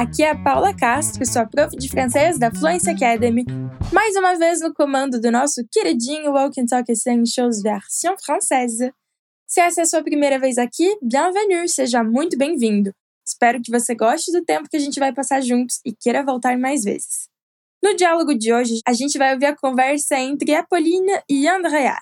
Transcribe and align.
Aqui 0.00 0.22
é 0.22 0.30
a 0.30 0.42
Paula 0.42 0.74
Castro, 0.74 1.26
sua 1.26 1.44
prof 1.44 1.76
de 1.76 1.86
francês 1.86 2.38
da 2.38 2.50
Fluency 2.50 2.88
Academy, 2.88 3.44
mais 3.92 4.16
uma 4.16 4.34
vez 4.34 4.62
no 4.62 4.72
comando 4.72 5.20
do 5.20 5.30
nosso 5.30 5.60
queridinho 5.70 6.32
Walk 6.32 6.58
and 6.58 6.64
Talk 6.64 6.90
Essentials 6.90 7.60
version 7.60 8.16
française. 8.16 8.94
Se 9.46 9.60
essa 9.60 9.82
é 9.82 9.84
a 9.84 9.86
sua 9.86 10.02
primeira 10.02 10.38
vez 10.38 10.56
aqui, 10.56 10.96
bienvenue, 11.02 11.68
seja 11.68 12.02
muito 12.02 12.38
bem-vindo. 12.38 12.94
Espero 13.28 13.60
que 13.60 13.70
você 13.70 13.94
goste 13.94 14.32
do 14.32 14.42
tempo 14.42 14.70
que 14.70 14.76
a 14.78 14.80
gente 14.80 14.98
vai 14.98 15.12
passar 15.12 15.42
juntos 15.42 15.80
e 15.84 15.92
queira 15.94 16.24
voltar 16.24 16.56
mais 16.56 16.82
vezes. 16.82 17.28
No 17.84 17.94
diálogo 17.94 18.34
de 18.34 18.54
hoje, 18.54 18.80
a 18.86 18.94
gente 18.94 19.18
vai 19.18 19.34
ouvir 19.34 19.46
a 19.46 19.54
conversa 19.54 20.18
entre 20.18 20.54
Apolline 20.54 21.12
e 21.28 21.46
Andrea. 21.46 21.98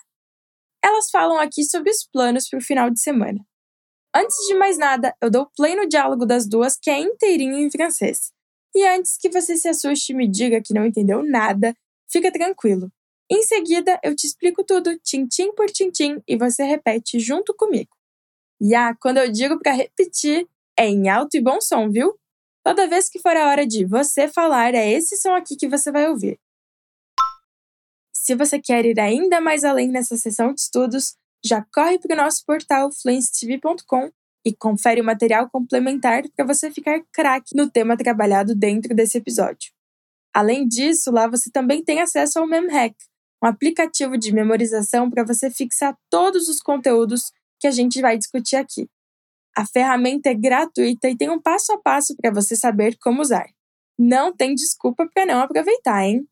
Elas 0.84 1.10
falam 1.10 1.40
aqui 1.40 1.64
sobre 1.64 1.90
os 1.90 2.06
planos 2.12 2.48
para 2.48 2.60
o 2.60 2.62
final 2.62 2.90
de 2.90 3.00
semana. 3.00 3.40
Antes 4.14 4.36
de 4.46 4.54
mais 4.54 4.79
nada, 4.79 5.14
eu 5.20 5.30
dou 5.30 5.50
play 5.56 5.77
no 5.77 5.87
diálogo 5.87 6.24
das 6.24 6.46
duas, 6.46 6.77
que 6.77 6.91
é 6.91 6.98
inteirinho 6.98 7.59
em 7.59 7.70
francês. 7.70 8.32
E 8.74 8.87
antes 8.87 9.16
que 9.19 9.28
você 9.28 9.56
se 9.56 9.69
assuste 9.69 10.12
e 10.12 10.16
me 10.16 10.27
diga 10.27 10.62
que 10.62 10.74
não 10.74 10.87
entendeu 10.87 11.23
nada, 11.23 11.74
fica 12.10 12.32
tranquilo. 12.32 12.91
Em 13.30 13.42
seguida, 13.42 13.98
eu 14.02 14.16
te 14.16 14.27
explico 14.27 14.65
tudo, 14.65 14.98
tintim 15.01 15.52
por 15.55 15.66
tintim, 15.66 16.23
e 16.27 16.37
você 16.37 16.65
repete 16.65 17.20
junto 17.20 17.55
comigo. 17.55 17.91
E 18.60 18.74
ah, 18.74 18.96
quando 18.98 19.18
eu 19.18 19.30
digo 19.30 19.59
para 19.59 19.73
repetir, 19.73 20.48
é 20.77 20.87
em 20.87 21.09
alto 21.09 21.37
e 21.37 21.40
bom 21.40 21.60
som, 21.60 21.90
viu? 21.90 22.18
Toda 22.65 22.88
vez 22.88 23.09
que 23.09 23.18
for 23.18 23.37
a 23.37 23.48
hora 23.48 23.66
de 23.66 23.84
você 23.84 24.27
falar, 24.27 24.74
é 24.74 24.90
esse 24.90 25.16
som 25.16 25.34
aqui 25.34 25.56
que 25.56 25.68
você 25.68 25.93
vai 25.93 26.09
ouvir. 26.09 26.38
Se 28.12 28.34
você 28.34 28.59
quer 28.59 28.84
ir 28.84 28.98
ainda 28.98 29.40
mais 29.40 29.65
além 29.65 29.88
nessa 29.88 30.16
sessão 30.16 30.52
de 30.52 30.60
estudos, 30.60 31.16
já 31.45 31.65
corre 31.73 31.98
para 31.98 32.15
o 32.15 32.16
nosso 32.16 32.45
portal 32.45 32.91
fluencetv.com 32.92 34.10
e 34.45 34.55
confere 34.55 35.01
o 35.01 35.05
material 35.05 35.48
complementar 35.51 36.23
para 36.34 36.45
você 36.45 36.70
ficar 36.70 37.01
craque 37.12 37.55
no 37.55 37.70
tema 37.70 37.96
trabalhado 37.96 38.54
dentro 38.54 38.95
desse 38.95 39.18
episódio. 39.18 39.73
Além 40.35 40.66
disso, 40.66 41.10
lá 41.10 41.27
você 41.27 41.51
também 41.51 41.82
tem 41.82 42.01
acesso 42.01 42.38
ao 42.38 42.46
MemHack, 42.46 42.95
um 43.43 43.46
aplicativo 43.46 44.16
de 44.16 44.32
memorização 44.32 45.10
para 45.10 45.24
você 45.24 45.51
fixar 45.51 45.96
todos 46.10 46.49
os 46.49 46.60
conteúdos 46.60 47.30
que 47.60 47.66
a 47.66 47.71
gente 47.71 48.01
vai 48.01 48.16
discutir 48.16 48.57
aqui. 48.57 48.88
A 49.57 49.66
ferramenta 49.66 50.29
é 50.29 50.34
gratuita 50.34 51.09
e 51.09 51.16
tem 51.16 51.29
um 51.29 51.40
passo 51.40 51.73
a 51.73 51.79
passo 51.79 52.16
para 52.16 52.32
você 52.32 52.55
saber 52.55 52.96
como 53.01 53.21
usar. 53.21 53.49
Não 53.99 54.34
tem 54.34 54.55
desculpa 54.55 55.09
para 55.12 55.27
não 55.27 55.40
aproveitar, 55.40 56.05
hein? 56.05 56.24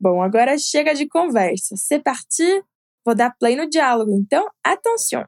Bom, 0.00 0.20
agora 0.20 0.58
chega 0.58 0.92
de 0.92 1.06
conversa. 1.06 1.76
C'est 1.76 2.02
parti! 2.02 2.64
Vou 3.06 3.14
dar 3.14 3.34
play 3.38 3.54
no 3.54 3.68
diálogo, 3.68 4.12
então 4.16 4.48
attention! 4.64 5.24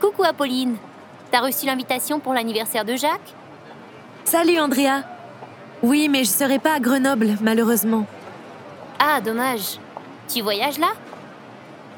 Coucou 0.00 0.22
Apolline, 0.24 0.76
t'as 1.30 1.40
reçu 1.40 1.64
l'invitation 1.64 2.20
pour 2.20 2.34
l'anniversaire 2.34 2.84
de 2.84 2.94
Jacques? 2.94 3.34
Salut 4.24 4.58
Andrea. 4.58 5.02
Oui, 5.82 6.10
mais 6.10 6.24
je 6.24 6.30
serai 6.30 6.58
pas 6.58 6.74
à 6.74 6.80
Grenoble, 6.80 7.36
malheureusement. 7.40 8.06
Ah, 8.98 9.22
dommage. 9.22 9.78
Tu 10.28 10.42
voyages 10.42 10.78
là? 10.78 10.92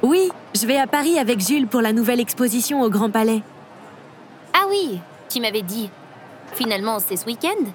Oui, 0.02 0.30
je 0.54 0.66
vais 0.66 0.78
à 0.78 0.86
Paris 0.86 1.18
avec 1.18 1.40
Jules 1.40 1.66
pour 1.66 1.80
la 1.80 1.92
nouvelle 1.92 2.20
exposition 2.20 2.80
au 2.82 2.90
Grand 2.90 3.10
Palais. 3.10 3.42
Ah 4.52 4.66
oui, 4.68 5.00
tu 5.28 5.40
m'avais 5.40 5.62
dit. 5.62 5.90
Finalement, 6.52 7.00
c'est 7.00 7.16
ce 7.16 7.26
week-end 7.26 7.72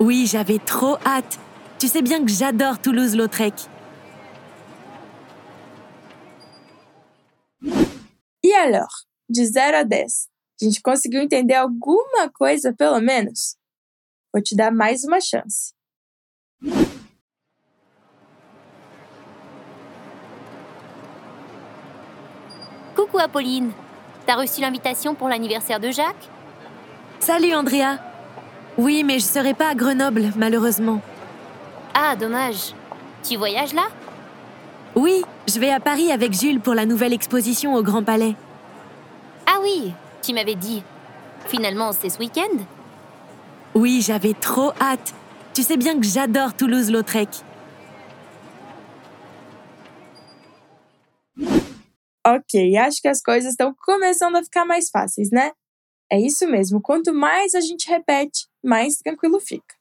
Oui, 0.00 0.26
j'avais 0.26 0.58
trop 0.58 0.96
hâte. 1.04 1.38
Tu 1.78 1.86
sais 1.86 2.00
bien 2.00 2.24
que 2.24 2.30
j'adore 2.30 2.78
Toulouse-Lautrec. 2.80 3.52
E 7.62 8.54
alors, 8.64 9.04
de 9.28 9.44
0 9.44 9.76
a 9.76 9.84
10, 9.84 10.28
a 10.60 10.64
gente 10.64 10.80
conseguiu 10.80 11.20
entender 11.20 11.54
alguma 11.54 12.30
coisa 12.32 12.72
pelo 12.72 13.00
menos? 13.00 13.56
Vou 14.32 14.42
te 14.42 14.54
dar 14.56 14.72
mais 14.72 15.04
uma 15.04 15.20
chance. 15.20 15.74
Coucou 22.96 23.18
Apolline, 23.18 23.72
t'as 24.26 24.36
reçu 24.36 24.62
l'invitation 24.62 25.14
pour 25.14 25.28
l'anniversaire 25.28 25.78
de 25.78 25.90
Jacques? 25.90 26.28
Salut 27.18 27.54
Andrea. 27.54 28.09
Oui, 28.80 29.04
mais 29.04 29.18
je 29.18 29.26
serai 29.26 29.52
pas 29.52 29.68
à 29.68 29.74
Grenoble, 29.74 30.32
malheureusement. 30.36 31.02
Ah, 31.92 32.16
dommage. 32.16 32.74
Tu 33.22 33.36
voyages 33.36 33.74
là? 33.74 33.88
Oui, 34.94 35.22
je 35.46 35.60
vais 35.60 35.70
à 35.70 35.80
Paris 35.80 36.10
avec 36.10 36.32
Jules 36.32 36.60
pour 36.60 36.72
la 36.72 36.86
nouvelle 36.86 37.12
exposition 37.12 37.74
au 37.74 37.82
Grand 37.82 38.02
Palais. 38.02 38.34
Ah 39.44 39.58
oui, 39.62 39.92
tu 40.22 40.32
m'avais 40.32 40.54
dit. 40.54 40.82
Finalement, 41.44 41.92
c'est 41.92 42.08
ce 42.08 42.18
week-end? 42.18 42.56
Oui, 43.74 44.00
j'avais 44.00 44.32
trop 44.32 44.72
hâte. 44.80 45.12
Tu 45.52 45.62
sais 45.62 45.76
bien 45.76 46.00
que 46.00 46.06
j'adore 46.06 46.54
Toulouse-Lautrec. 46.54 47.28
Ok, 52.26 52.54
acho 52.78 53.02
que 53.02 53.08
as 53.08 53.20
coisas 53.20 53.50
estão 53.50 53.74
começando 53.84 54.36
a 54.36 54.42
ficar 54.42 54.64
mais 54.64 54.88
fáceis, 54.90 55.30
né? 55.30 55.52
É 56.12 56.18
isso 56.18 56.46
mesmo, 56.46 56.80
quanto 56.80 57.14
mais 57.14 57.54
a 57.54 57.60
gente 57.60 57.88
repete, 57.88 58.48
mais 58.64 58.96
tranquilo 58.96 59.40
fica. 59.40 59.76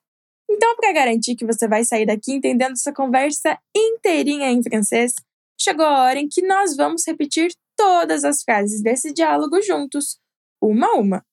Então, 0.49 0.75
para 0.75 0.93
garantir 0.93 1.35
que 1.35 1.45
você 1.45 1.67
vai 1.67 1.83
sair 1.83 2.05
daqui 2.05 2.33
entendendo 2.33 2.73
essa 2.73 2.93
conversa 2.93 3.57
inteirinha 3.75 4.49
em 4.51 4.63
francês, 4.63 5.13
chegou 5.59 5.85
a 5.85 6.03
hora 6.03 6.19
em 6.19 6.27
que 6.27 6.41
nós 6.41 6.75
vamos 6.75 7.03
repetir 7.05 7.51
todas 7.75 8.23
as 8.23 8.43
frases 8.43 8.81
desse 8.81 9.13
diálogo 9.13 9.61
juntos, 9.61 10.19
uma 10.61 10.87
a 10.87 10.93
uma. 10.95 11.25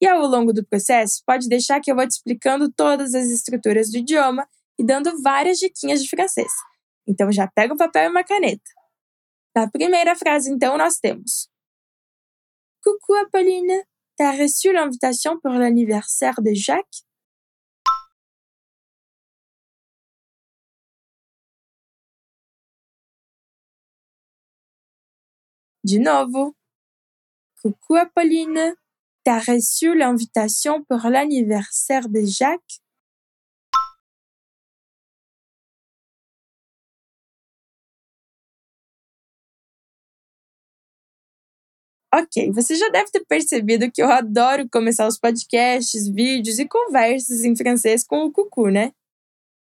E 0.00 0.06
ao 0.06 0.26
longo 0.26 0.52
do 0.52 0.66
processo, 0.66 1.22
pode 1.26 1.48
deixar 1.48 1.80
que 1.80 1.90
eu 1.90 1.96
vou 1.96 2.06
te 2.06 2.12
explicando 2.12 2.70
todas 2.70 3.14
as 3.14 3.26
estruturas 3.26 3.90
do 3.90 3.98
idioma 3.98 4.46
e 4.78 4.84
dando 4.84 5.22
várias 5.22 5.58
diquinhas 5.58 6.02
de 6.02 6.08
francês. 6.08 6.52
Então 7.06 7.30
já 7.32 7.46
pega 7.46 7.72
um 7.72 7.76
papel 7.76 8.04
e 8.04 8.08
uma 8.08 8.24
caneta. 8.24 8.70
Na 9.54 9.70
primeira 9.70 10.14
frase, 10.14 10.50
então, 10.50 10.76
nós 10.76 10.98
temos 10.98 11.48
Coucou 12.82 13.16
Apolline, 13.16 13.82
t'as 14.16 14.32
reçu 14.32 14.72
l'invitation 14.72 15.38
pour 15.40 15.52
l'anniversaire 15.52 16.40
de 16.42 16.54
Jacques? 16.54 17.02
De 25.84 25.98
novo. 25.98 26.56
Coucou 27.62 27.94
Apolline, 27.96 28.74
t'as 29.24 29.38
reçu 29.38 29.96
l'invitation 29.96 30.84
pour 30.84 31.08
l'anniversaire 31.08 32.08
de 32.08 32.22
Jacques? 32.24 32.80
Ok, 42.18 42.50
você 42.50 42.74
já 42.74 42.88
deve 42.88 43.10
ter 43.10 43.26
percebido 43.26 43.92
que 43.92 44.02
eu 44.02 44.10
adoro 44.10 44.66
começar 44.72 45.06
os 45.06 45.18
podcasts, 45.18 46.08
vídeos 46.08 46.58
e 46.58 46.66
conversas 46.66 47.44
em 47.44 47.54
francês 47.54 48.02
com 48.02 48.24
o 48.24 48.32
cucu, 48.32 48.70
né? 48.70 48.92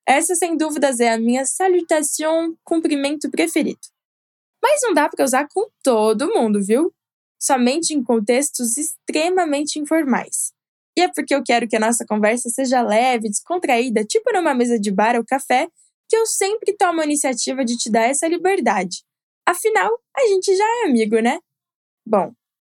Essa, 0.06 0.36
sem 0.36 0.58
dúvidas, 0.58 1.00
é 1.00 1.14
a 1.14 1.18
minha 1.18 1.46
salutation, 1.46 2.54
cumprimento 2.62 3.32
preferido. 3.32 3.80
Mas 4.62 4.82
não 4.82 4.94
dá 4.94 5.08
para 5.08 5.24
usar 5.24 5.48
com 5.48 5.70
todo 5.82 6.28
mundo, 6.34 6.62
viu? 6.62 6.94
Somente 7.40 7.94
em 7.94 8.04
contextos 8.04 8.76
extremamente 8.76 9.80
informais. 9.80 10.52
E 10.98 11.04
é 11.04 11.08
porque 11.08 11.34
eu 11.34 11.42
quero 11.42 11.70
que 11.70 11.78
a 11.78 11.80
nossa 11.80 12.06
conversa 12.06 12.50
seja 12.50 12.82
leve, 12.82 13.30
descontraída, 13.30 14.04
tipo 14.04 14.30
numa 14.34 14.54
mesa 14.54 14.78
de 14.78 14.92
bar 14.92 15.16
ou 15.16 15.24
café, 15.24 15.70
que 16.10 16.18
eu 16.18 16.26
sempre 16.26 16.76
tomo 16.76 17.00
a 17.00 17.06
iniciativa 17.06 17.64
de 17.64 17.78
te 17.78 17.90
dar 17.90 18.10
essa 18.10 18.28
liberdade. 18.28 19.06
Afinal, 19.48 19.90
a 20.18 20.28
gente 20.28 20.54
já 20.54 20.66
é 20.66 20.90
amigo, 20.90 21.18
né? 21.22 21.40
Bom, 22.06 22.34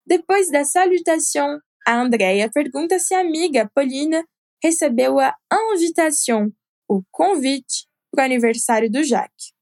depois 0.05 0.51
da 0.51 0.65
salutação, 0.65 1.59
a 1.88 2.01
Andrea 2.01 2.50
pergunta 2.51 3.00
se 3.00 3.13
a 3.13 3.21
amiga 3.21 3.69
Paulina 3.73 4.23
recebeu 4.63 5.19
a 5.19 5.35
invitation, 5.73 6.50
o 6.89 7.01
convite, 7.11 7.88
para 8.11 8.23
o 8.23 8.25
aniversário 8.25 8.91
do 8.91 9.03
Jacques. 9.03 9.53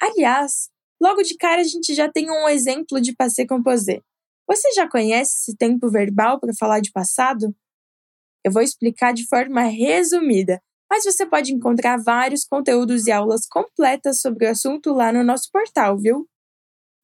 Aliás, 0.00 0.68
logo 1.00 1.22
de 1.22 1.36
cara 1.36 1.60
a 1.60 1.64
gente 1.64 1.94
já 1.94 2.10
tem 2.10 2.30
um 2.30 2.48
exemplo 2.48 3.00
de 3.00 3.14
passé 3.14 3.46
composé. 3.46 4.00
Você 4.46 4.72
já 4.72 4.88
conhece 4.88 5.36
esse 5.38 5.56
tempo 5.56 5.90
verbal 5.90 6.38
para 6.38 6.52
falar 6.58 6.80
de 6.80 6.92
passado? 6.92 7.54
Eu 8.44 8.52
vou 8.52 8.62
explicar 8.62 9.14
de 9.14 9.26
forma 9.26 9.62
resumida, 9.62 10.60
mas 10.90 11.04
você 11.04 11.24
pode 11.24 11.52
encontrar 11.52 11.96
vários 11.96 12.44
conteúdos 12.44 13.06
e 13.06 13.12
aulas 13.12 13.46
completas 13.46 14.20
sobre 14.20 14.46
o 14.46 14.50
assunto 14.50 14.92
lá 14.92 15.10
no 15.12 15.24
nosso 15.24 15.50
portal, 15.50 15.98
viu? 15.98 16.28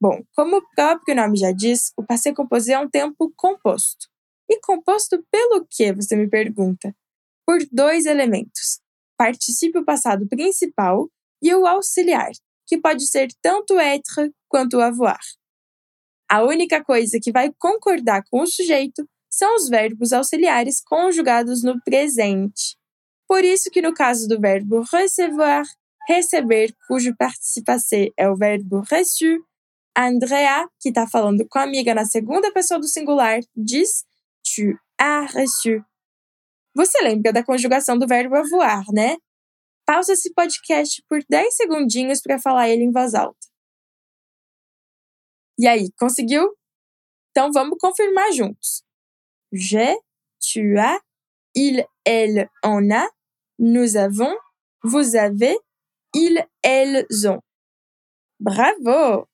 Bom, 0.00 0.23
como 0.35 0.56
o 0.56 0.67
próprio 0.75 1.14
nome 1.14 1.37
já 1.37 1.52
diz, 1.52 1.93
o 1.94 2.02
passé 2.02 2.32
composé 2.32 2.73
é 2.73 2.79
um 2.79 2.88
tempo 2.88 3.31
composto. 3.37 4.08
E 4.49 4.58
composto 4.61 5.23
pelo 5.31 5.67
que, 5.69 5.93
você 5.93 6.17
me 6.17 6.29
pergunta? 6.29 6.94
Por 7.47 7.58
dois 7.70 8.06
elementos: 8.06 8.81
particípio 9.19 9.85
passado 9.85 10.26
principal 10.26 11.08
e 11.43 11.55
o 11.55 11.67
auxiliar, 11.67 12.31
que 12.67 12.79
pode 12.79 13.06
ser 13.06 13.29
tanto 13.43 13.79
être 13.79 14.32
quanto 14.49 14.81
avoir. 14.81 15.20
A 16.31 16.44
única 16.44 16.82
coisa 16.82 17.19
que 17.23 17.31
vai 17.31 17.52
concordar 17.58 18.23
com 18.31 18.41
o 18.41 18.47
sujeito 18.47 19.06
são 19.31 19.55
os 19.56 19.69
verbos 19.69 20.12
auxiliares 20.12 20.81
conjugados 20.81 21.62
no 21.62 21.81
presente. 21.82 22.76
Por 23.29 23.44
isso 23.44 23.70
que 23.70 23.82
no 23.82 23.93
caso 23.93 24.26
do 24.26 24.41
verbo 24.41 24.82
recevoir, 24.93 25.64
receber, 26.08 26.75
cujo 26.88 27.14
participe 27.17 27.70
é 28.17 28.29
o 28.29 28.37
verbo 28.37 28.81
reçu, 28.91 29.44
Andrea, 30.06 30.69
que 30.81 30.88
está 30.88 31.06
falando 31.06 31.47
com 31.49 31.58
a 31.58 31.62
amiga 31.62 31.94
na 31.94 32.05
segunda 32.05 32.52
pessoa 32.52 32.79
do 32.81 32.88
singular, 32.88 33.41
diz 33.56 34.05
tu 34.43 34.79
as 34.99 35.32
reçu. 35.32 35.85
Você 36.75 37.02
lembra 37.02 37.32
da 37.32 37.44
conjugação 37.44 37.99
do 37.99 38.06
verbo 38.06 38.37
avoir, 38.37 38.85
né? 38.93 39.17
Pausa 39.85 40.12
esse 40.12 40.32
podcast 40.32 41.02
por 41.08 41.20
10 41.29 41.55
segundinhos 41.55 42.20
para 42.20 42.38
falar 42.38 42.69
ele 42.69 42.85
em 42.85 42.93
voz 42.93 43.14
alta. 43.14 43.38
E 45.58 45.67
aí, 45.67 45.91
conseguiu? 45.99 46.56
Então 47.31 47.50
vamos 47.52 47.76
confirmar 47.79 48.32
juntos. 48.32 48.82
J'ai, 49.52 49.99
tu 50.41 50.79
as, 50.79 51.00
il, 51.55 51.85
elle, 52.05 52.49
on 52.64 52.91
a, 52.93 53.08
nous 53.58 53.97
avons, 53.97 54.37
vous 54.82 55.17
avez, 55.17 55.58
ils, 56.14 56.47
elles 56.62 57.06
ont. 57.26 57.43
Bravo! 58.38 59.30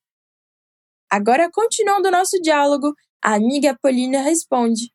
Agora, 1.11 1.49
continuando 1.51 2.11
nosso 2.11 2.41
diálogo, 2.41 2.93
a 3.23 3.35
amiga 3.35 3.77
Pauline 3.81 4.19
responde: 4.19 4.93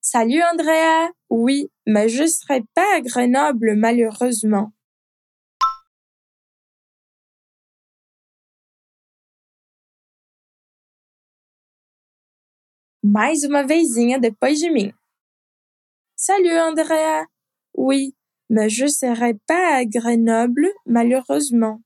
Salut 0.00 0.40
Andrea! 0.42 1.12
Oui, 1.28 1.68
mais 1.84 2.08
je 2.08 2.28
serai 2.28 2.62
pas 2.74 2.96
à 2.96 3.00
Grenoble 3.00 3.74
malheureusement. 3.76 4.72
Mais 13.02 13.44
uma 13.44 13.62
vezinha 13.64 14.18
depois 14.18 14.54
de 14.54 14.68
mim. 14.70 14.92
Salut 16.16 16.58
Andrea! 16.58 17.26
Oui, 17.74 18.14
mais 18.48 18.70
je 18.70 18.86
serai 18.86 19.34
pas 19.46 19.76
à 19.78 19.84
Grenoble 19.84 20.72
malheureusement. 20.86 21.80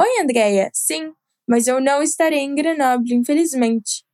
Oi, 0.00 0.22
Andréia. 0.22 0.70
Sim, 0.72 1.12
mas 1.46 1.66
eu 1.66 1.80
não 1.80 2.02
estarei 2.02 2.40
em 2.40 2.54
Grenoble, 2.54 3.14
infelizmente. 3.14 4.04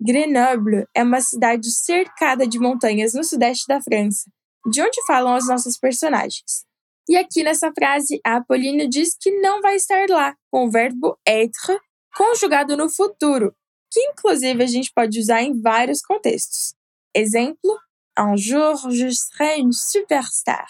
Grenoble 0.00 0.86
é 0.94 1.02
uma 1.02 1.20
cidade 1.20 1.72
cercada 1.72 2.46
de 2.46 2.58
montanhas 2.58 3.14
no 3.14 3.24
sudeste 3.24 3.64
da 3.66 3.80
França, 3.80 4.30
de 4.70 4.82
onde 4.82 5.04
falam 5.06 5.34
as 5.34 5.46
nossas 5.48 5.78
personagens. 5.78 6.66
E 7.08 7.16
aqui 7.16 7.42
nessa 7.42 7.72
frase, 7.72 8.20
a 8.24 8.36
Apolline 8.36 8.86
diz 8.86 9.16
que 9.18 9.30
não 9.40 9.62
vai 9.62 9.76
estar 9.76 10.06
lá, 10.10 10.36
com 10.52 10.66
o 10.66 10.70
verbo 10.70 11.18
être 11.26 11.80
conjugado 12.14 12.76
no 12.76 12.90
futuro, 12.90 13.56
que 13.90 14.00
inclusive 14.10 14.62
a 14.62 14.66
gente 14.66 14.92
pode 14.94 15.18
usar 15.18 15.42
em 15.42 15.58
vários 15.58 16.02
contextos. 16.02 16.74
Exemplo: 17.16 17.80
Un 18.18 18.36
jour 18.36 18.76
je 18.90 19.10
serai 19.10 19.60
une 19.60 19.72
superstar. 19.72 20.68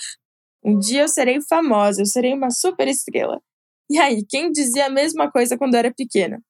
Um 0.65 0.79
dia 0.79 1.03
eu 1.03 1.09
serei 1.09 1.41
famosa, 1.41 2.03
eu 2.03 2.07
serei 2.07 2.35
uma 2.35 2.51
super 2.51 2.87
estrela. 2.87 3.43
E 3.91 3.99
aí, 3.99 4.25
quem 4.25 4.53
dizia 4.53 4.87
a 4.87 4.91
mesma 4.91 5.31
coisa 5.31 5.57
quando 5.57 5.75
era 5.75 5.93
pequena? 5.93 6.43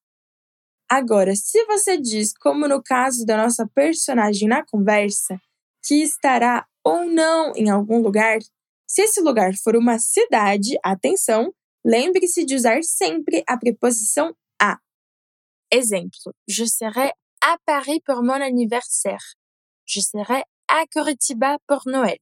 Agora, 0.91 1.37
se 1.37 1.65
você 1.67 1.97
diz, 1.99 2.33
como 2.33 2.67
no 2.67 2.83
caso 2.83 3.25
da 3.25 3.37
nossa 3.37 3.69
personagem 3.75 4.49
na 4.49 4.65
conversa, 4.65 5.39
que 5.85 6.03
estará 6.03 6.67
ou 6.83 7.05
não 7.05 7.53
em 7.55 7.69
algum 7.69 8.01
lugar, 8.01 8.39
se 8.89 9.03
esse 9.03 9.21
lugar 9.21 9.53
for 9.63 9.77
uma 9.77 9.99
cidade, 9.99 10.79
atenção, 10.83 11.53
lembre-se 11.85 12.45
de 12.45 12.55
usar 12.55 12.83
sempre 12.83 13.45
a 13.47 13.57
preposição 13.57 14.35
a. 14.61 14.79
Exemplo: 15.71 16.35
Je 16.49 16.67
serai 16.67 17.13
à 17.43 17.59
Paris 17.67 18.01
pour 18.05 18.23
mon 18.23 18.43
anniversaire. 18.43 19.23
Je 19.87 20.01
serai 20.01 20.43
à 20.67 20.87
Curitiba 20.87 21.59
pour 21.67 21.83
Noël. 21.87 22.19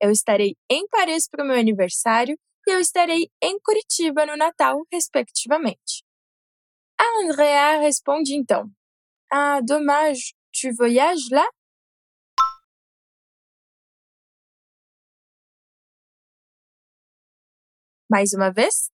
Eu 0.00 0.10
estarei 0.10 0.56
em 0.68 0.86
Paris 0.88 1.28
para 1.28 1.44
o 1.44 1.46
meu 1.46 1.56
aniversário 1.56 2.36
e 2.68 2.70
eu 2.70 2.80
estarei 2.80 3.30
em 3.42 3.58
Curitiba 3.60 4.26
no 4.26 4.36
Natal, 4.36 4.84
respectivamente. 4.92 6.04
A 7.00 7.04
Andrea 7.24 7.80
responde 7.80 8.34
então: 8.34 8.70
Ah, 9.32 9.60
dommage, 9.62 10.34
tu 10.52 10.72
voyages 10.74 11.30
là? 11.30 11.48
Mais 18.10 18.32
uma 18.34 18.50
vez. 18.50 18.90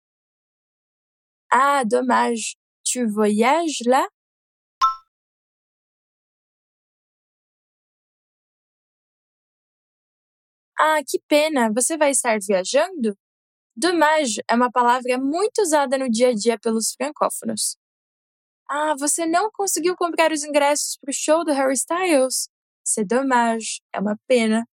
Ah, 1.50 1.84
dommage, 1.84 2.56
tu 2.84 3.08
voyages 3.08 3.78
là? 3.86 4.08
Ah, 10.78 11.00
que 11.06 11.20
pena, 11.28 11.72
você 11.72 11.96
vai 11.96 12.10
estar 12.10 12.38
viajando? 12.40 13.16
Dommage 13.76 14.40
é 14.48 14.54
uma 14.54 14.70
palavra 14.70 15.18
muito 15.18 15.60
usada 15.60 15.98
no 15.98 16.08
dia 16.08 16.28
a 16.28 16.34
dia 16.34 16.58
pelos 16.58 16.92
francófonos. 16.92 17.76
Ah, 18.68 18.94
você 18.98 19.26
não 19.26 19.50
conseguiu 19.52 19.96
comprar 19.96 20.32
os 20.32 20.44
ingressos 20.44 20.96
para 21.00 21.10
o 21.10 21.14
show 21.14 21.44
do 21.44 21.52
Harry 21.52 21.74
Styles? 21.74 22.48
C'est 22.84 23.06
dommage, 23.06 23.80
é 23.92 24.00
uma 24.00 24.16
pena. 24.28 24.66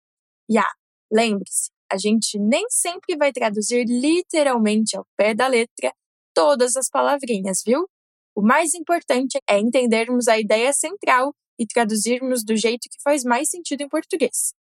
E 0.48 0.58
ah, 0.58 0.72
lembre-se, 1.12 1.70
a 1.90 1.96
gente 1.98 2.38
nem 2.38 2.66
sempre 2.70 3.16
vai 3.16 3.32
traduzir 3.32 3.84
literalmente 3.86 4.96
ao 4.96 5.06
pé 5.16 5.34
da 5.34 5.46
letra 5.48 5.92
todas 6.34 6.76
as 6.76 6.88
palavrinhas, 6.88 7.62
viu? 7.66 7.88
O 8.34 8.42
mais 8.42 8.74
importante 8.74 9.38
é 9.48 9.58
entendermos 9.58 10.28
a 10.28 10.38
ideia 10.38 10.72
central 10.72 11.34
e 11.58 11.66
traduzirmos 11.66 12.44
do 12.44 12.56
jeito 12.56 12.88
que 12.90 13.02
faz 13.02 13.24
mais 13.24 13.50
sentido 13.50 13.82
em 13.82 13.88
português. 13.88 14.54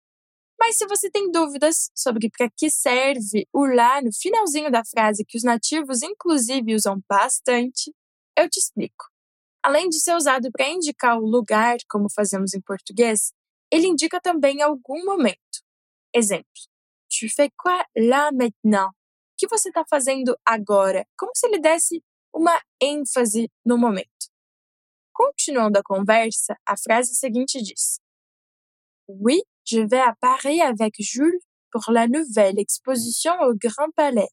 Mas 0.58 0.76
se 0.76 0.86
você 0.86 1.10
tem 1.10 1.30
dúvidas 1.30 1.90
sobre 1.94 2.28
para 2.30 2.50
que 2.50 2.70
serve 2.70 3.46
o 3.52 3.64
lá 3.64 4.02
no 4.02 4.12
finalzinho 4.12 4.70
da 4.70 4.84
frase 4.84 5.24
que 5.24 5.36
os 5.36 5.44
nativos 5.44 6.02
inclusive 6.02 6.74
usam 6.74 7.00
bastante, 7.08 7.94
eu 8.36 8.48
te 8.50 8.58
explico. 8.58 9.06
Além 9.62 9.88
de 9.88 10.00
ser 10.00 10.14
usado 10.14 10.50
para 10.50 10.68
indicar 10.68 11.18
o 11.18 11.26
lugar, 11.26 11.76
como 11.88 12.10
fazemos 12.10 12.54
em 12.54 12.60
português, 12.60 13.32
ele 13.70 13.86
indica 13.86 14.20
também 14.20 14.62
algum 14.62 15.04
momento. 15.04 15.38
Exemplo: 16.14 16.46
Tu 17.08 17.28
fais 17.34 17.50
quoi 17.56 17.84
là 17.96 18.30
maintenant? 18.32 18.88
O 18.88 18.92
que 19.36 19.48
você 19.48 19.68
está 19.68 19.84
fazendo 19.88 20.36
agora? 20.44 21.06
Como 21.16 21.32
se 21.34 21.46
ele 21.46 21.60
desse 21.60 22.02
uma 22.32 22.60
ênfase 22.80 23.50
no 23.64 23.76
momento. 23.78 24.08
Continuando 25.12 25.78
a 25.78 25.82
conversa, 25.82 26.56
a 26.66 26.76
frase 26.76 27.14
seguinte 27.14 27.60
diz: 27.60 28.00
Oui, 29.08 29.42
je 29.68 29.80
vais 29.80 30.00
à 30.00 30.14
Paris 30.20 30.62
avec 30.62 30.94
Jules 30.98 31.38
pour 31.70 31.92
la 31.92 32.08
nouvelle 32.08 32.58
exposition 32.58 33.32
au 33.42 33.54
Grand 33.54 33.90
Palais. 33.94 34.28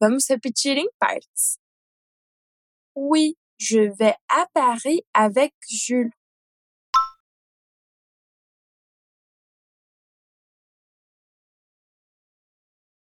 Vamos 0.00 0.28
repetir 0.30 0.76
em. 0.76 0.86
Oui, 2.94 3.36
je 3.58 3.80
vais 3.98 4.14
à 4.28 4.46
Paris 4.52 5.02
avec 5.14 5.52
Jules. 5.68 6.12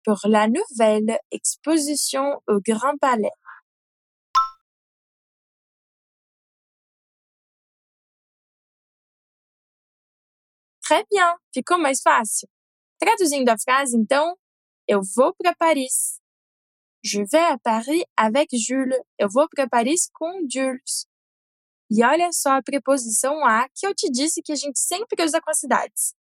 Pour 0.05 0.19
la 0.25 0.47
nouvelle 0.47 1.19
exposition 1.31 2.39
au 2.47 2.59
Grand 2.61 2.97
Palais. 3.01 3.31
Très 10.83 11.03
bien, 11.11 11.35
ficou 11.51 11.79
mais 11.79 11.99
fácil. 11.99 12.47
Traduzindo 12.99 13.49
a 13.49 13.57
frase, 13.57 13.97
então, 13.97 14.37
eu 14.87 15.01
vou 15.15 15.33
para 15.33 15.55
Paris. 15.55 16.21
Je 17.03 17.23
vais 17.31 17.51
à 17.51 17.57
Paris 17.57 18.03
avec 18.15 18.55
Jules. 18.55 19.01
Eu 19.19 19.27
vou 19.29 19.47
para 19.49 19.67
Paris 19.67 20.09
com 20.13 20.47
Jules. 20.47 21.07
E 21.89 22.03
olha 22.03 22.31
só 22.31 22.57
a 22.57 22.61
preposição 22.61 23.43
a 23.43 23.67
que 23.73 23.87
eu 23.87 23.95
te 23.95 24.11
disse 24.11 24.43
que 24.43 24.51
a 24.51 24.55
gente 24.55 24.79
sempre 24.79 25.23
usa 25.23 25.41
com 25.41 25.49
as 25.49 25.59
cidades. 25.59 26.13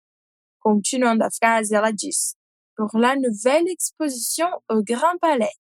Continuando 0.60 1.26
a 1.26 1.30
frase, 1.32 1.76
ela 1.76 1.92
diz: 1.92 2.36
pour 2.76 2.98
la 2.98 3.16
nouvelle 3.16 3.68
exposition 3.68 4.48
au 4.70 4.82
Grand 4.84 5.18
Palais. 5.20 5.54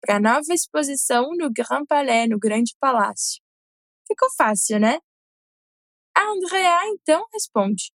Para 0.00 0.16
a 0.16 0.20
nova 0.20 0.52
exposição 0.52 1.30
no 1.36 1.50
Grand 1.50 1.86
Palais, 1.86 2.28
no 2.28 2.38
Grande 2.38 2.74
Palácio. 2.80 3.40
Ficou 4.06 4.28
fácil, 4.36 4.78
né? 4.78 4.98
A 6.16 6.20
Andrea 6.30 6.88
então 6.88 7.24
responde. 7.32 7.92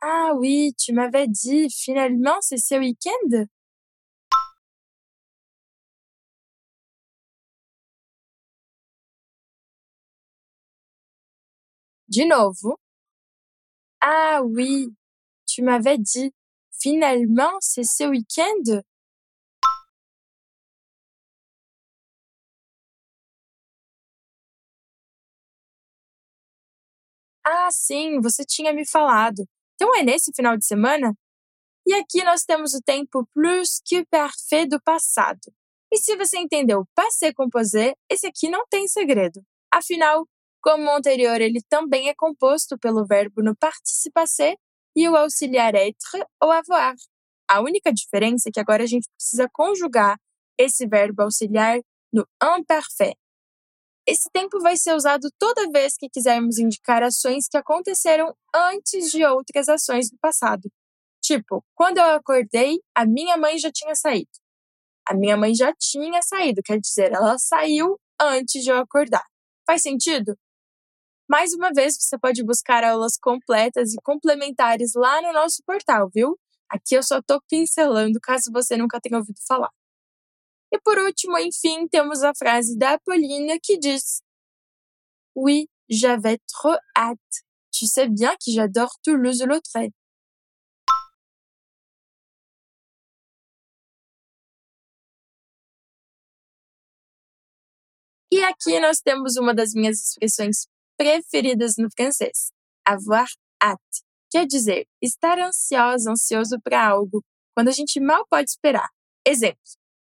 Ah 0.00 0.32
oui, 0.34 0.74
tu 0.78 0.92
m'avais 0.92 1.26
dit, 1.28 1.68
finalement, 1.70 2.40
c'est 2.40 2.58
ce 2.58 2.74
week-end? 2.74 3.46
De 12.08 12.24
novo. 12.24 12.78
Ah 14.00 14.40
oui, 14.44 14.94
tu 15.46 15.62
m'avais 15.62 15.98
dit, 15.98 16.32
Finalement, 16.88 17.52
c'est 17.60 17.84
ce 17.84 18.02
week-end? 18.04 18.80
Ah, 27.44 27.68
sim, 27.70 28.22
você 28.22 28.42
tinha 28.42 28.72
me 28.72 28.86
falado. 28.86 29.44
Então 29.74 29.94
é 29.96 30.02
nesse 30.02 30.32
final 30.34 30.56
de 30.56 30.64
semana? 30.64 31.12
E 31.86 31.92
aqui 31.92 32.24
nós 32.24 32.44
temos 32.44 32.72
o 32.72 32.80
tempo 32.80 33.28
plus 33.34 33.82
que 33.84 34.06
parfait 34.06 34.66
do 34.66 34.80
passado. 34.80 35.52
E 35.92 35.98
se 35.98 36.16
você 36.16 36.38
entendeu 36.38 36.86
passé 36.94 37.34
composé, 37.34 37.92
esse 38.10 38.26
aqui 38.26 38.48
não 38.48 38.64
tem 38.70 38.88
segredo. 38.88 39.42
Afinal, 39.70 40.26
como 40.62 40.84
o 40.84 40.96
anterior 40.96 41.38
ele 41.42 41.60
também 41.68 42.08
é 42.08 42.14
composto 42.14 42.78
pelo 42.78 43.04
verbo 43.04 43.42
no 43.42 43.54
participe 43.54 44.14
passé 44.14 44.56
e 44.96 45.08
o 45.08 45.16
auxiliar 45.16 45.74
être 45.74 46.26
ou 46.42 46.50
avoir. 46.50 46.94
A 47.48 47.60
única 47.60 47.92
diferença 47.92 48.48
é 48.48 48.52
que 48.52 48.60
agora 48.60 48.82
a 48.82 48.86
gente 48.86 49.08
precisa 49.16 49.48
conjugar 49.52 50.18
esse 50.58 50.86
verbo 50.86 51.22
auxiliar 51.22 51.80
no 52.12 52.26
imperfect. 52.42 53.16
Esse 54.06 54.30
tempo 54.32 54.58
vai 54.60 54.76
ser 54.76 54.94
usado 54.94 55.28
toda 55.38 55.70
vez 55.70 55.94
que 55.98 56.08
quisermos 56.08 56.58
indicar 56.58 57.02
ações 57.02 57.46
que 57.46 57.58
aconteceram 57.58 58.34
antes 58.54 59.10
de 59.10 59.24
outras 59.24 59.68
ações 59.68 60.10
do 60.10 60.16
passado. 60.18 60.70
Tipo, 61.22 61.62
quando 61.74 61.98
eu 61.98 62.14
acordei, 62.14 62.78
a 62.94 63.04
minha 63.04 63.36
mãe 63.36 63.58
já 63.58 63.70
tinha 63.70 63.94
saído. 63.94 64.30
A 65.06 65.14
minha 65.14 65.36
mãe 65.36 65.54
já 65.54 65.74
tinha 65.78 66.22
saído, 66.22 66.62
quer 66.64 66.80
dizer, 66.80 67.12
ela 67.12 67.36
saiu 67.38 67.98
antes 68.20 68.62
de 68.62 68.70
eu 68.70 68.78
acordar. 68.78 69.24
Faz 69.66 69.82
sentido? 69.82 70.34
Mais 71.28 71.52
uma 71.52 71.70
vez, 71.72 71.96
você 72.00 72.18
pode 72.18 72.42
buscar 72.42 72.82
aulas 72.82 73.18
completas 73.18 73.92
e 73.92 73.96
complementares 74.02 74.92
lá 74.94 75.20
no 75.20 75.32
nosso 75.32 75.62
portal, 75.64 76.08
viu? 76.12 76.38
Aqui 76.70 76.94
eu 76.94 77.02
só 77.02 77.18
estou 77.18 77.40
pincelando 77.48 78.18
caso 78.20 78.50
você 78.50 78.76
nunca 78.78 79.00
tenha 79.00 79.18
ouvido 79.18 79.38
falar. 79.46 79.70
E 80.72 80.78
por 80.80 80.98
último, 80.98 81.38
enfim, 81.38 81.86
temos 81.88 82.22
a 82.22 82.32
frase 82.34 82.76
da 82.78 82.94
Apolline 82.94 83.60
que 83.60 83.78
diz: 83.78 84.22
Oui, 85.36 85.68
j'avais 85.88 86.38
trop 86.46 86.78
hâte. 86.96 87.44
Tu 87.72 87.86
sais 87.86 88.08
bien 88.08 88.34
que 88.42 88.50
j'adore 88.50 88.90
Toulouse-Lautrec. 89.02 89.92
E 98.30 98.42
aqui 98.44 98.78
nós 98.80 99.00
temos 99.00 99.36
uma 99.36 99.54
das 99.54 99.72
minhas 99.74 100.00
expressões 100.00 100.66
preferidas 100.98 101.76
no 101.78 101.88
francês, 101.96 102.50
avoir 102.84 103.28
hâte. 103.62 104.02
Quer 104.30 104.46
dizer, 104.46 104.86
estar 105.00 105.38
ansiosa, 105.38 106.10
ansioso 106.10 106.60
para 106.62 106.86
algo, 106.86 107.24
quando 107.54 107.68
a 107.68 107.72
gente 107.72 108.00
mal 108.00 108.26
pode 108.28 108.50
esperar. 108.50 108.88
Exemplo: 109.26 109.58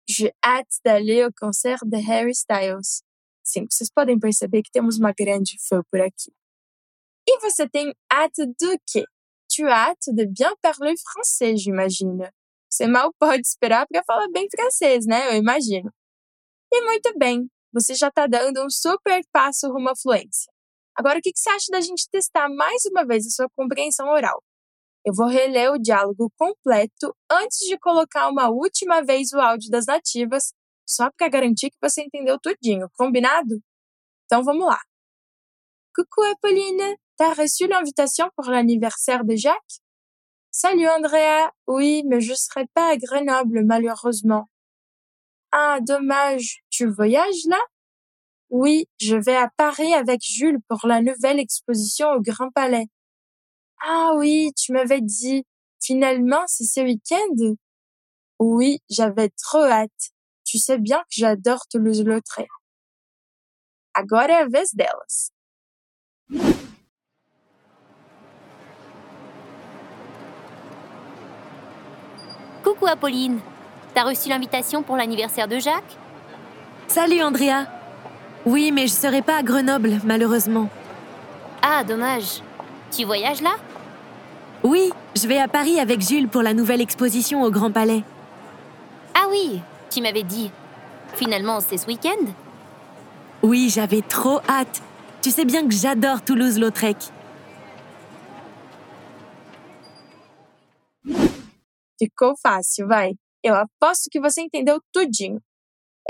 J'ai 0.08 0.32
hâte 0.44 0.80
d'aller 0.84 1.22
au 1.22 1.32
concert 1.38 1.80
de 1.84 1.98
Harry 1.98 2.32
Styles. 2.32 3.02
Sim, 3.44 3.66
vocês 3.70 3.90
podem 3.90 4.18
perceber 4.18 4.62
que 4.62 4.70
temos 4.70 4.98
uma 4.98 5.12
grande 5.12 5.56
fã 5.68 5.82
por 5.90 6.00
aqui. 6.00 6.32
E 7.28 7.38
você 7.40 7.68
tem 7.68 7.94
hâte 8.12 8.44
do 8.46 8.78
quê? 8.86 9.04
Tu 9.54 9.66
as 9.66 9.72
hâte 9.72 10.12
de 10.12 10.26
bien 10.26 10.54
parler 10.60 10.94
français, 10.98 11.56
j'imagine. 11.56 12.30
Você 12.70 12.86
mal 12.86 13.12
pode 13.18 13.46
esperar 13.46 13.86
para 13.86 14.02
falar 14.04 14.28
bem 14.28 14.46
francês, 14.50 15.06
né? 15.06 15.28
Eu 15.28 15.36
imagino. 15.36 15.90
E 16.72 16.84
muito 16.84 17.16
bem, 17.18 17.48
você 17.72 17.94
já 17.94 18.08
está 18.08 18.26
dando 18.26 18.64
um 18.64 18.70
super 18.70 19.22
passo 19.32 19.68
rumo 19.72 19.88
à 19.88 19.96
fluência. 19.96 20.52
Agora, 20.98 21.20
o 21.20 21.22
que 21.22 21.30
você 21.32 21.48
acha 21.50 21.66
da 21.70 21.80
gente 21.80 22.08
testar 22.10 22.48
mais 22.48 22.84
uma 22.86 23.06
vez 23.06 23.24
a 23.24 23.30
sua 23.30 23.48
compreensão 23.50 24.08
oral? 24.08 24.42
Eu 25.06 25.14
vou 25.14 25.28
reler 25.28 25.70
o 25.70 25.78
diálogo 25.78 26.28
completo 26.36 27.14
antes 27.30 27.58
de 27.68 27.78
colocar 27.78 28.28
uma 28.28 28.48
última 28.50 29.00
vez 29.04 29.32
o 29.32 29.38
áudio 29.38 29.70
das 29.70 29.86
nativas, 29.86 30.52
só 30.84 31.08
para 31.16 31.28
garantir 31.28 31.70
que 31.70 31.76
você 31.80 32.02
entendeu 32.02 32.36
tudinho, 32.40 32.90
combinado? 32.94 33.60
Então 34.24 34.42
vamos 34.42 34.66
lá. 34.66 34.80
Coucou 35.94 36.24
Apolline, 36.32 36.96
t'as 37.16 37.32
reçu 37.32 37.68
l'invitation 37.68 38.28
pour 38.34 38.46
l'anniversaire 38.50 39.24
de 39.24 39.36
Jacques? 39.36 39.80
Salut 40.50 40.88
Andrea, 40.88 41.52
oui, 41.68 42.02
mais 42.04 42.20
je 42.20 42.34
serai 42.34 42.66
pas 42.74 42.90
à 42.90 42.96
Grenoble 42.96 43.64
malheureusement. 43.64 44.48
Ah, 45.52 45.78
dommage, 45.80 46.60
tu 46.70 46.86
voyages 46.90 47.46
là? 47.46 47.60
Oui, 48.50 48.86
je 48.98 49.16
vais 49.16 49.36
à 49.36 49.50
Paris 49.56 49.92
avec 49.94 50.20
Jules 50.22 50.58
pour 50.68 50.86
la 50.86 51.02
nouvelle 51.02 51.38
exposition 51.38 52.10
au 52.12 52.20
Grand 52.20 52.50
Palais. 52.50 52.86
Ah 53.82 54.12
oui, 54.16 54.52
tu 54.56 54.72
m'avais 54.72 55.00
dit. 55.00 55.44
Finalement, 55.80 56.42
c'est 56.46 56.64
ce 56.64 56.80
week-end? 56.80 57.54
Oui, 58.38 58.80
j'avais 58.88 59.30
trop 59.30 59.64
hâte. 59.64 60.10
Tu 60.44 60.58
sais 60.58 60.78
bien 60.78 60.98
que 61.00 61.16
j'adore 61.16 61.66
Toulouse-Lautrec. 61.70 62.48
Agora 63.94 64.30
é 64.30 64.42
a 64.42 64.48
vez 64.48 64.70
delas. 64.72 65.32
Coucou 72.62 72.86
Apolline. 72.86 73.40
T'as 73.92 74.04
reçu 74.04 74.28
l'invitation 74.28 74.82
pour 74.82 74.96
l'anniversaire 74.96 75.48
de 75.48 75.58
Jacques? 75.58 75.96
Salut 76.86 77.22
Andrea. 77.22 77.77
Oui, 78.48 78.72
mais 78.72 78.86
je 78.86 78.94
serai 78.94 79.20
pas 79.20 79.36
à 79.36 79.42
Grenoble, 79.42 80.00
malheureusement. 80.04 80.70
Ah, 81.60 81.84
dommage. 81.84 82.40
Tu 82.90 83.04
voyages 83.04 83.42
là? 83.42 83.54
Oui, 84.62 84.90
je 85.14 85.28
vais 85.28 85.38
à 85.38 85.48
Paris 85.48 85.78
avec 85.78 86.00
Jules 86.00 86.28
pour 86.28 86.40
la 86.40 86.54
nouvelle 86.54 86.80
exposition 86.80 87.42
au 87.42 87.50
Grand 87.50 87.70
Palais. 87.70 88.02
Ah 89.12 89.26
oui, 89.30 89.60
tu 89.90 90.00
m'avais 90.00 90.22
dit. 90.22 90.50
Finalement, 91.12 91.60
c'est 91.60 91.76
ce 91.76 91.86
week-end? 91.86 92.24
Oui, 93.42 93.68
j'avais 93.68 94.00
trop 94.00 94.40
hâte. 94.48 94.80
Tu 95.20 95.30
sais 95.30 95.44
bien 95.44 95.68
que 95.68 95.74
j'adore 95.74 96.22
Toulouse-Lautrec. 96.22 96.96
Ficou 101.98 102.34
fácil, 102.42 102.86
vai. 102.86 103.12
Eu 103.44 103.52
aposto 103.52 104.08
que 104.10 104.18
você 104.18 104.40
entendeu 104.40 104.80
tudinho. 104.90 105.38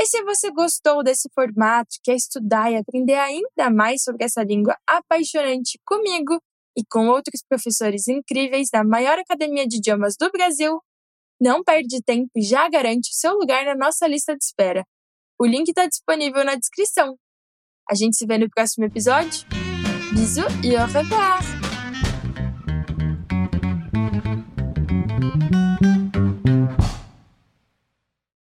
E 0.01 0.07
se 0.07 0.23
você 0.23 0.51
gostou 0.53 1.03
desse 1.03 1.29
formato, 1.35 1.97
quer 2.05 2.15
estudar 2.15 2.71
e 2.71 2.77
aprender 2.77 3.17
ainda 3.17 3.69
mais 3.69 4.03
sobre 4.05 4.25
essa 4.25 4.45
língua 4.45 4.77
apaixonante 4.87 5.79
comigo 5.85 6.41
e 6.77 6.85
com 6.89 7.09
outros 7.09 7.43
professores 7.43 8.07
incríveis 8.07 8.69
da 8.71 8.85
maior 8.85 9.19
academia 9.19 9.67
de 9.67 9.79
idiomas 9.79 10.15
do 10.17 10.31
Brasil, 10.31 10.79
não 11.41 11.65
perde 11.65 12.01
tempo 12.05 12.31
e 12.37 12.43
já 12.43 12.69
garante 12.69 13.11
o 13.11 13.15
seu 13.15 13.35
lugar 13.35 13.65
na 13.65 13.75
nossa 13.75 14.07
lista 14.07 14.37
de 14.37 14.45
espera. 14.45 14.85
O 15.41 15.47
link 15.47 15.69
está 15.69 15.87
disponível 15.87 16.45
na 16.45 16.55
descrição. 16.55 17.17
A 17.91 17.95
gente 17.95 18.17
se 18.17 18.27
vê 18.27 18.39
no 18.39 18.49
próximo 18.51 18.85
episódio. 18.85 19.47
Bisous 20.13 20.53
e 20.65 20.77
au 20.77 20.87
revoir! 20.87 21.48